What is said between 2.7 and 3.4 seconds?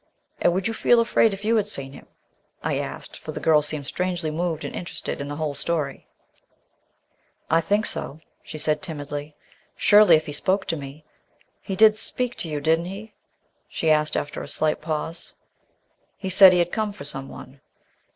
asked, for the